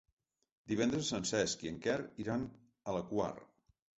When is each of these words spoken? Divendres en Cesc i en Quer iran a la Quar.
Divendres 0.71 1.11
en 1.17 1.27
Cesc 1.33 1.61
i 1.67 1.69
en 1.73 1.77
Quer 1.85 1.99
iran 2.25 2.47
a 2.47 2.95
la 2.97 3.03
Quar. 3.13 3.31